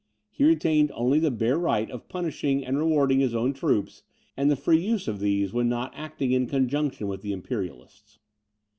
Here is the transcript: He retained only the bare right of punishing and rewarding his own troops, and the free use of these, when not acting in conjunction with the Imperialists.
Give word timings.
He 0.31 0.43
retained 0.43 0.91
only 0.95 1.19
the 1.19 1.29
bare 1.29 1.59
right 1.59 1.87
of 1.91 2.09
punishing 2.09 2.65
and 2.65 2.75
rewarding 2.75 3.19
his 3.19 3.35
own 3.35 3.53
troops, 3.53 4.01
and 4.35 4.49
the 4.49 4.55
free 4.55 4.79
use 4.79 5.07
of 5.07 5.19
these, 5.19 5.53
when 5.53 5.69
not 5.69 5.93
acting 5.95 6.31
in 6.31 6.47
conjunction 6.47 7.07
with 7.07 7.21
the 7.21 7.31
Imperialists. 7.33 8.17